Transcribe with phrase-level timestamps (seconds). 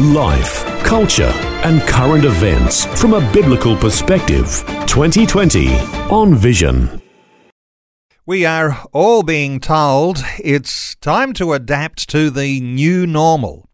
[0.00, 1.32] Life, culture,
[1.64, 4.62] and current events from a biblical perspective.
[4.86, 5.74] 2020
[6.08, 7.02] on Vision.
[8.24, 13.68] We are all being told it's time to adapt to the new normal.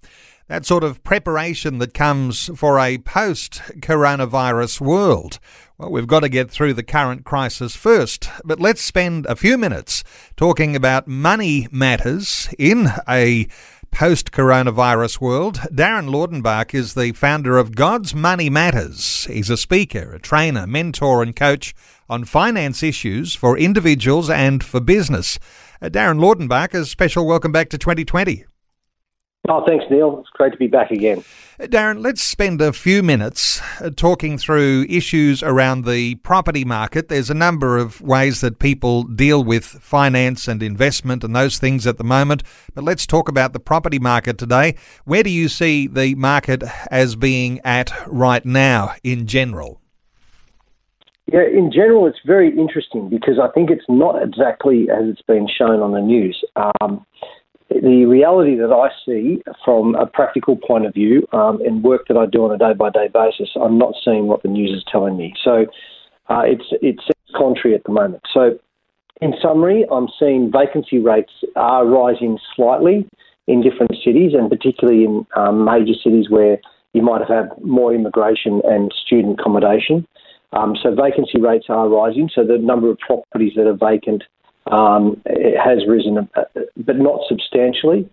[0.48, 5.38] That sort of preparation that comes for a post coronavirus world.
[5.76, 9.58] Well, we've got to get through the current crisis first, but let's spend a few
[9.58, 10.04] minutes
[10.36, 13.46] talking about money matters in a
[13.94, 15.58] post coronavirus world.
[15.72, 19.24] Darren Laudenbach is the founder of God's Money Matters.
[19.26, 21.74] He's a speaker, a trainer, mentor, and coach
[22.08, 25.38] on finance issues for individuals and for business.
[25.80, 28.44] Uh, Darren Laudenbach, a special welcome back to 2020.
[29.46, 30.20] Oh, thanks, Neil.
[30.20, 31.22] It's great to be back again.
[31.60, 37.08] Darren, let's spend a few minutes uh, talking through issues around the property market.
[37.08, 41.86] There's a number of ways that people deal with finance and investment and those things
[41.86, 42.42] at the moment,
[42.74, 44.76] but let's talk about the property market today.
[45.04, 49.82] Where do you see the market as being at right now in general?
[51.26, 55.48] Yeah, in general, it's very interesting because I think it's not exactly as it's been
[55.48, 56.42] shown on the news.
[56.80, 57.04] Um,
[57.70, 62.16] the reality that I see from a practical point of view um, and work that
[62.16, 64.84] I do on a day by day basis, I'm not seeing what the news is
[64.90, 65.34] telling me.
[65.42, 65.66] So
[66.28, 67.02] uh, it's it's
[67.34, 68.22] contrary at the moment.
[68.32, 68.58] So
[69.20, 73.08] in summary, I'm seeing vacancy rates are rising slightly
[73.46, 76.58] in different cities, and particularly in um, major cities where
[76.92, 80.06] you might have had more immigration and student accommodation.
[80.52, 82.30] Um, so vacancy rates are rising.
[82.32, 84.22] So the number of properties that are vacant
[84.70, 86.44] um, it has risen, uh,
[86.76, 88.08] but not substantially.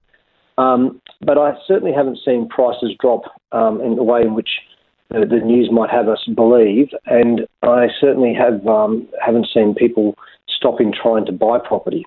[0.58, 4.50] Um, but I certainly haven't seen prices drop um, in the way in which
[5.10, 10.16] the, the, news might have us believe, and I certainly have um, haven't seen people
[10.48, 12.06] stopping trying to buy property.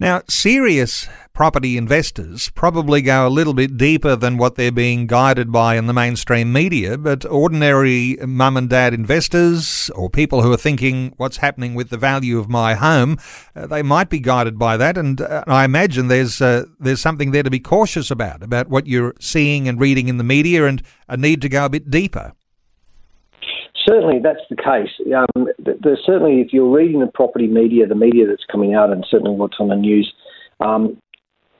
[0.00, 5.52] Now, serious property investors probably go a little bit deeper than what they're being guided
[5.52, 10.56] by in the mainstream media, but ordinary mum and dad investors or people who are
[10.56, 13.18] thinking what's happening with the value of my home,
[13.54, 14.96] uh, they might be guided by that.
[14.96, 18.86] And uh, I imagine there's uh, there's something there to be cautious about about what
[18.86, 22.32] you're seeing and reading in the media, and a need to go a bit deeper.
[23.90, 24.94] Certainly, that's the case.
[25.12, 29.04] Um, there's certainly, if you're reading the property media, the media that's coming out, and
[29.10, 30.12] certainly what's on the news,
[30.60, 30.96] um,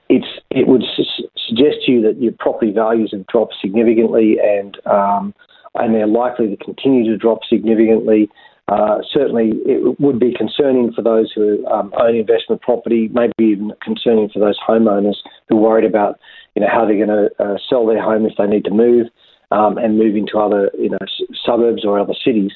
[0.09, 4.77] it's it would su- suggest to you that your property values have dropped significantly, and
[4.87, 5.35] um,
[5.75, 8.31] and they're likely to continue to drop significantly.
[8.69, 13.73] Uh, certainly, it would be concerning for those who um, own investment property, maybe even
[13.83, 15.17] concerning for those homeowners
[15.49, 16.21] who are worried about,
[16.55, 19.09] you know, how they're going to uh, sell their home if they need to move
[19.51, 20.99] um, and move into other, you know,
[21.45, 22.53] suburbs or other cities.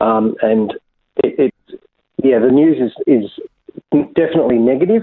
[0.00, 0.72] Um, and
[1.24, 1.80] it, it,
[2.22, 5.02] yeah, the news is is definitely negative.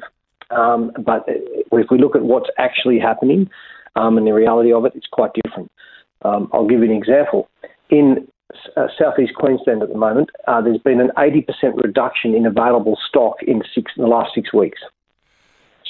[0.52, 3.50] Um, but if we look at what's actually happening
[3.96, 5.72] um, and the reality of it, it's quite different.
[6.24, 7.50] Um, I'll give you an example.
[7.90, 8.28] In
[8.78, 11.46] uh, southeast Queensland at the moment, uh, there's been an 80%
[11.84, 14.80] reduction in available stock in, six, in the last six weeks.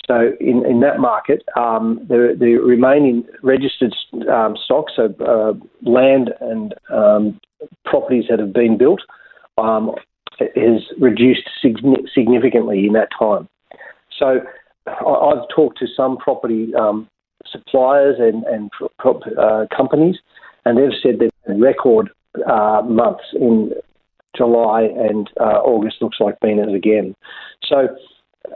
[0.08, 3.94] So in, in that market, um, the, the remaining registered
[4.30, 5.54] um, stock, so uh,
[5.90, 7.40] land and um,
[7.86, 9.02] properties that have been built,
[9.58, 9.92] um,
[10.40, 13.48] has reduced significantly in that time.
[14.20, 14.42] So
[14.88, 17.08] I've talked to some property um,
[17.52, 18.70] suppliers and, and
[19.04, 20.18] uh, companies,
[20.66, 22.10] and they've said they've record
[22.48, 23.72] uh, months in
[24.36, 27.16] July and uh, August looks like being it again.
[27.64, 27.88] So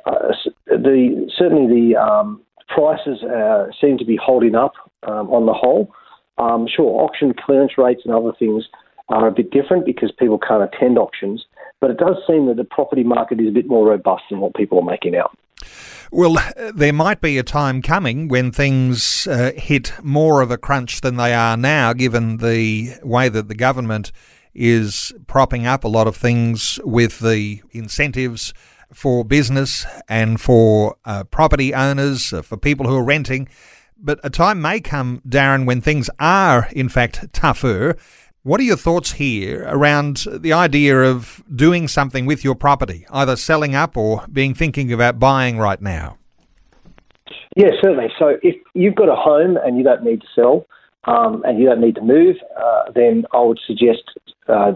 [0.06, 0.34] uh,
[0.68, 4.74] the certainly the um, prices uh, seem to be holding up
[5.08, 5.94] um, on the whole.
[6.38, 8.66] Um, sure, auction clearance rates and other things
[9.10, 11.44] are a bit different because people can't attend auctions,
[11.82, 14.54] but it does seem that the property market is a bit more robust than what
[14.54, 15.38] people are making out.
[16.12, 16.38] Well,
[16.74, 21.18] there might be a time coming when things uh, hit more of a crunch than
[21.18, 24.12] they are now, given the way that the government
[24.56, 28.54] is propping up a lot of things with the incentives
[28.94, 33.48] for business and for uh, property owners, uh, for people who are renting.
[33.98, 37.98] But a time may come, Darren, when things are, in fact, tougher
[38.44, 43.36] what are your thoughts here around the idea of doing something with your property, either
[43.36, 46.18] selling up or being thinking about buying right now?
[47.56, 48.08] Yeah, certainly.
[48.18, 50.66] So if you've got a home and you don't need to sell
[51.04, 54.04] um, and you don't need to move, uh, then I would suggest
[54.48, 54.72] uh,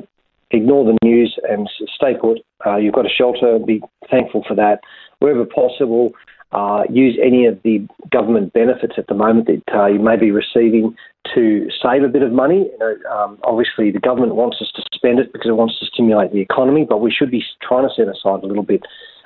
[0.54, 2.40] ignore the news and stay put.
[2.66, 4.80] Uh, you've got a shelter, be thankful for that.
[5.20, 6.12] Wherever possible,
[6.52, 10.32] uh, use any of the government benefits at the moment that uh, you may be
[10.32, 10.96] receiving
[11.34, 12.70] to save a bit of money.
[12.72, 15.86] You know, um, obviously, the government wants us to spend it because it wants to
[15.88, 18.84] stimulate the economy, but we should be trying to set aside a little bit.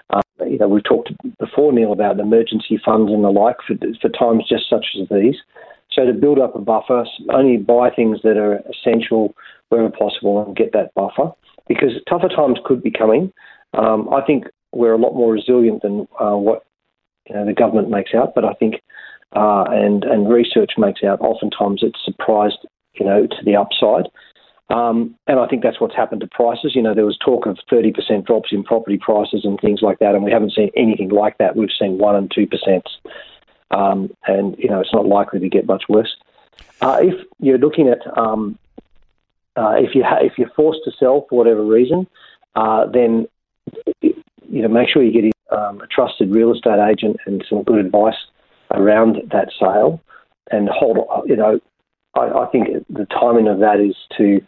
[0.09, 4.09] Uh, you know, we've talked before, Neil, about emergency funds and the like for, for
[4.09, 5.35] times just such as these.
[5.97, 9.33] So to build up a buffer, only buy things that are essential
[9.69, 11.31] wherever possible and get that buffer
[11.67, 13.33] because tougher times could be coming.
[13.73, 16.65] Um, I think we're a lot more resilient than uh, what
[17.27, 18.75] you know, the government makes out, but I think
[19.35, 24.09] uh, and and research makes out oftentimes it's surprised you know to the upside.
[24.69, 26.73] Um, and I think that's what's happened to prices.
[26.75, 30.13] You know, there was talk of 30% drops in property prices and things like that,
[30.13, 31.55] and we haven't seen anything like that.
[31.55, 32.81] We've seen 1 and 2%.
[33.71, 36.15] Um, and, you know, it's not likely to get much worse.
[36.81, 38.57] Uh, if you're looking at, um,
[39.55, 42.07] uh, if, you ha- if you're forced to sell for whatever reason,
[42.55, 43.27] uh, then,
[44.01, 47.83] you know, make sure you get um, a trusted real estate agent and some good
[47.83, 48.15] advice
[48.71, 50.01] around that sale
[50.51, 51.59] and hold, you know,
[52.15, 54.41] I, I think the timing of that is to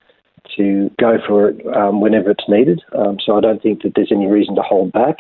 [0.58, 2.82] to go for it um, whenever it's needed.
[2.98, 5.18] Um, so I don't think that there's any reason to hold back.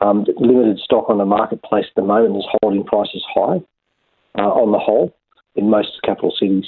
[0.00, 3.60] Um, limited stock on the marketplace at the moment is holding prices high
[4.38, 5.14] uh, on the whole
[5.56, 6.66] in most capital cities.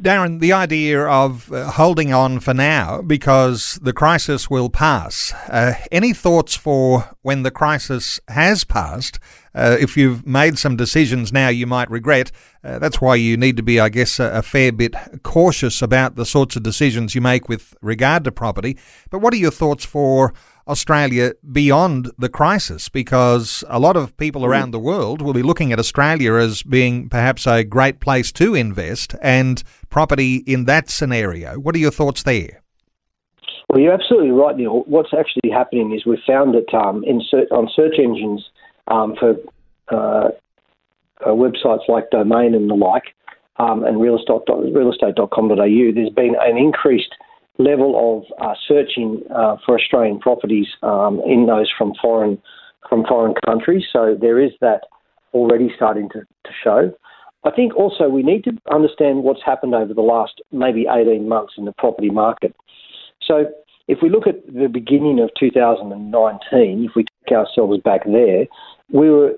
[0.00, 5.34] Darren, the idea of uh, holding on for now because the crisis will pass.
[5.46, 9.18] Uh, any thoughts for when the crisis has passed?
[9.54, 12.32] Uh, if you've made some decisions now you might regret,
[12.64, 16.16] uh, that's why you need to be, I guess, a, a, fair bit cautious about
[16.16, 18.78] the sorts of decisions you make with regard to property.
[19.10, 20.32] But what are your thoughts for
[20.68, 24.48] Australia beyond the crisis because a lot of people mm.
[24.48, 28.54] around the world will be looking at Australia as being perhaps a great place to
[28.54, 31.58] invest and property in that scenario.
[31.58, 32.62] What are your thoughts there?
[33.68, 34.82] Well, you're absolutely right, Neil.
[34.86, 38.44] What's actually happening is we've found that um, on search engines
[38.88, 39.36] um, for
[39.92, 40.30] uh,
[41.24, 43.14] uh, websites like Domain and the like,
[43.58, 47.14] um, and realestate, realestate.com.au, there's been an increased
[47.62, 52.40] level of uh, searching uh, for Australian properties um, in those from foreign
[52.88, 53.84] from foreign countries.
[53.92, 54.82] So there is that
[55.32, 56.92] already starting to, to show.
[57.44, 61.54] I think also we need to understand what's happened over the last maybe 18 months
[61.56, 62.54] in the property market.
[63.22, 63.46] So
[63.88, 68.46] if we look at the beginning of 2019, if we take ourselves back there,
[68.92, 69.34] we were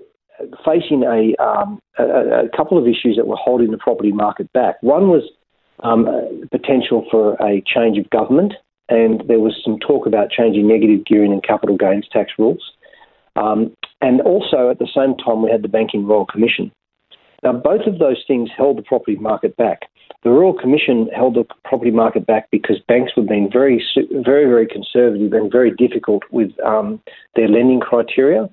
[0.65, 2.03] facing a, um, a,
[2.45, 4.75] a couple of issues that were holding the property market back.
[4.81, 5.23] One was
[5.79, 6.07] um,
[6.51, 8.53] potential for a change of government,
[8.89, 12.73] and there was some talk about changing negative gearing and capital gains tax rules.
[13.35, 16.71] Um, and also, at the same time, we had the Banking Royal Commission.
[17.41, 19.89] Now, both of those things held the property market back.
[20.23, 24.67] The Royal Commission held the property market back because banks were being very, very, very
[24.67, 27.01] conservative and very difficult with um,
[27.35, 28.49] their lending criteria,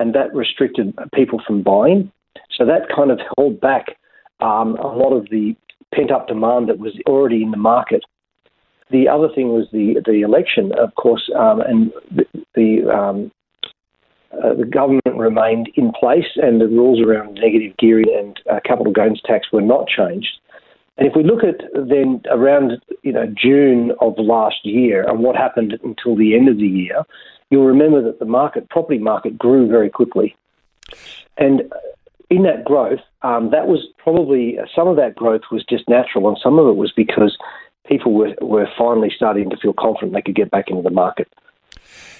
[0.00, 2.10] and that restricted people from buying.
[2.56, 3.96] So that kind of held back
[4.40, 5.54] um, a lot of the
[5.94, 8.02] pent up demand that was already in the market.
[8.90, 13.32] The other thing was the the election, of course, um, and the, the um,
[14.32, 18.92] uh, the government remained in place, and the rules around negative gearing and uh, capital
[18.92, 20.38] gains tax were not changed.
[20.96, 25.36] And if we look at then around you know June of last year and what
[25.36, 27.02] happened until the end of the year,
[27.50, 30.36] you'll remember that the market, property market, grew very quickly.
[31.36, 31.62] And
[32.34, 36.36] in that growth, um, that was probably some of that growth was just natural, and
[36.42, 37.36] some of it was because
[37.86, 41.28] people were, were finally starting to feel confident they could get back into the market.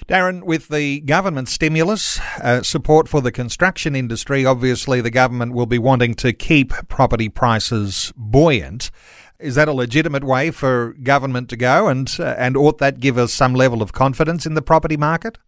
[0.06, 5.66] Darren, with the government stimulus, uh, support for the construction industry, obviously the government will
[5.66, 8.90] be wanting to keep property prices buoyant.
[9.40, 13.18] Is that a legitimate way for government to go, and uh, and ought that give
[13.18, 15.38] us some level of confidence in the property market?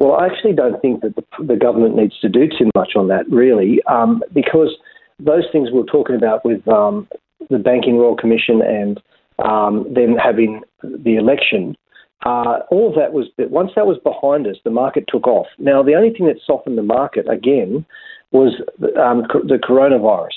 [0.00, 3.08] Well, I actually don't think that the, the government needs to do too much on
[3.08, 4.74] that, really, um, because
[5.18, 7.06] those things we are talking about with um,
[7.50, 9.00] the Banking Royal Commission and
[9.44, 11.76] um, then having the election,
[12.24, 15.46] uh, all of that was once that was behind us, the market took off.
[15.58, 17.84] Now, the only thing that softened the market again
[18.32, 18.54] was
[18.98, 20.28] um, the coronavirus,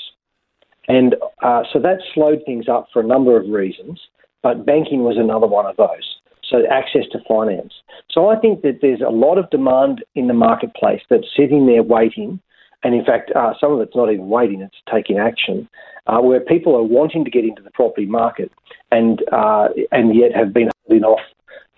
[0.88, 4.00] and uh, so that slowed things up for a number of reasons.
[4.42, 6.13] But banking was another one of those
[6.50, 7.72] so access to finance.
[8.10, 11.82] So I think that there's a lot of demand in the marketplace that's sitting there
[11.82, 12.40] waiting,
[12.82, 15.68] and in fact, uh, some of it's not even waiting; it's taking action,
[16.06, 18.50] uh, where people are wanting to get into the property market,
[18.90, 21.20] and uh, and yet have been holding off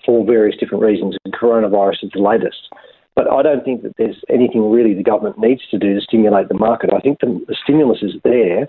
[0.05, 1.17] for various different reasons.
[1.25, 2.69] And coronavirus is the latest.
[3.17, 6.49] But I don't think that there's anything really the government needs to do to stimulate
[6.49, 6.91] the market.
[6.95, 8.67] I think the, the stimulus is there.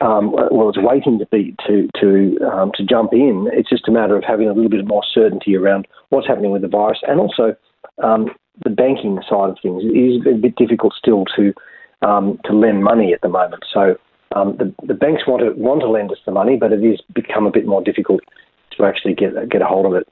[0.00, 3.48] Um, well, it's waiting to be to to um, to jump in.
[3.52, 6.62] It's just a matter of having a little bit more certainty around what's happening with
[6.62, 7.54] the virus, and also
[8.02, 8.30] um,
[8.64, 9.82] the banking side of things.
[9.84, 11.52] It is a bit difficult still to
[12.00, 13.64] um, to lend money at the moment.
[13.72, 13.96] So
[14.34, 17.02] um, the, the banks want to want to lend us the money, but it is
[17.14, 18.22] become a bit more difficult
[18.78, 20.08] to actually get get a hold of it.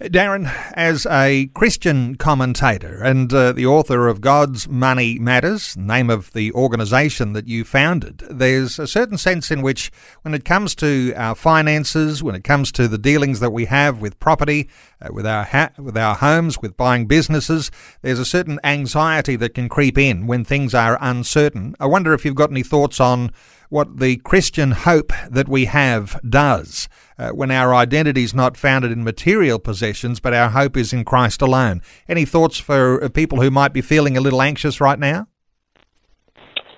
[0.00, 6.32] Darren, as a Christian commentator and uh, the author of God's Money Matters, name of
[6.32, 11.12] the organisation that you founded, there's a certain sense in which, when it comes to
[11.14, 14.68] our finances, when it comes to the dealings that we have with property,
[15.00, 17.70] uh, with our ha- with our homes, with buying businesses,
[18.02, 21.76] there's a certain anxiety that can creep in when things are uncertain.
[21.78, 23.30] I wonder if you've got any thoughts on
[23.74, 26.88] what the Christian hope that we have does
[27.18, 31.04] uh, when our identity is not founded in material possessions, but our hope is in
[31.04, 31.82] Christ alone.
[32.08, 35.26] Any thoughts for uh, people who might be feeling a little anxious right now?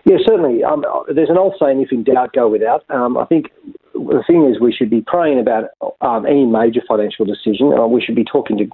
[0.07, 0.65] Yeah, certainly.
[0.65, 2.83] Um, there's an old saying, if in doubt, go without.
[2.89, 3.51] Um, I think
[3.93, 5.65] the thing is we should be praying about
[6.01, 7.75] um, any major financial decision.
[7.75, 8.65] Uh, we should be talking to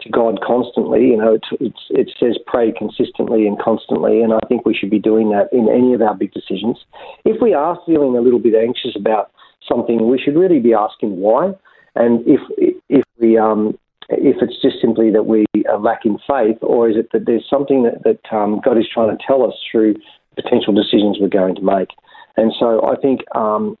[0.00, 1.08] to God constantly.
[1.08, 4.98] You know, it, it says pray consistently and constantly, and I think we should be
[4.98, 6.78] doing that in any of our big decisions.
[7.24, 9.30] If we are feeling a little bit anxious about
[9.68, 11.52] something, we should really be asking why.
[11.94, 12.40] And if
[12.88, 17.10] if we um, if it's just simply that we are lacking faith, or is it
[17.12, 19.94] that there's something that, that um, God is trying to tell us through
[20.34, 21.88] potential decisions we're going to make?
[22.36, 23.76] And so I think um,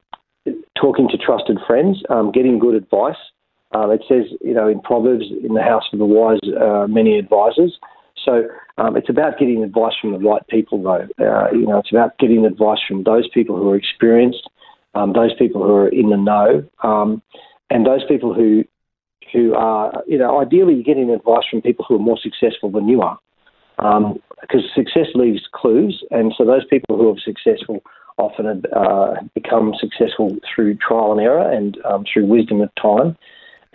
[0.80, 3.16] talking to trusted friends, um, getting good advice.
[3.72, 7.18] Um, it says, you know, in Proverbs, in the house of the wise, uh, many
[7.18, 7.78] advisors.
[8.24, 8.44] So
[8.78, 11.06] um, it's about getting advice from the right people, though.
[11.18, 14.48] Uh, you know, it's about getting advice from those people who are experienced,
[14.94, 17.22] um, those people who are in the know, um,
[17.70, 18.64] and those people who
[19.32, 22.88] who are, you know, ideally you're getting advice from people who are more successful than
[22.88, 23.18] you are,
[24.40, 27.82] because um, success leaves clues, and so those people who are successful
[28.18, 33.16] often uh, become successful through trial and error and um, through wisdom of time,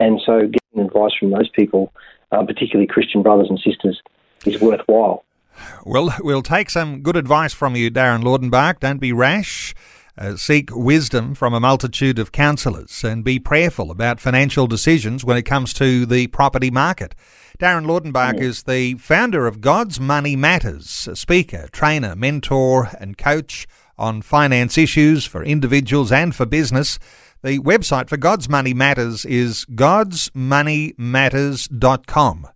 [0.01, 1.93] and so getting advice from those people,
[2.31, 4.01] uh, particularly Christian brothers and sisters,
[4.45, 5.23] is worthwhile.
[5.85, 8.79] Well, we'll take some good advice from you, Darren Laudenbach.
[8.79, 9.75] Don't be rash.
[10.17, 15.37] Uh, seek wisdom from a multitude of counsellors and be prayerful about financial decisions when
[15.37, 17.15] it comes to the property market.
[17.59, 18.43] Darren Laudenbach yeah.
[18.43, 23.67] is the founder of God's Money Matters, a speaker, trainer, mentor, and coach
[23.97, 26.97] on finance issues for individuals and for business.
[27.43, 32.47] The website for God's Money Matters is godsmoneymatters.com.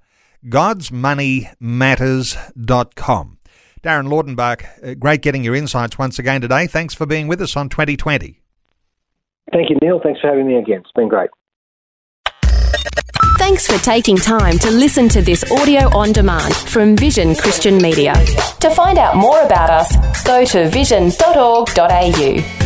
[0.46, 3.38] godsmoneymatters.com.
[3.84, 6.68] Darren Laudenbach, uh, great getting your insights once again today.
[6.68, 8.42] Thanks for being with us on 2020.
[9.54, 10.02] Thank you, Neil.
[10.04, 10.82] Thanks for having me again.
[10.82, 11.30] It's been great.
[13.38, 18.14] Thanks for taking time to listen to this audio on demand from Vision Christian Media.
[18.60, 22.65] To find out more about us, go to vision.org.au.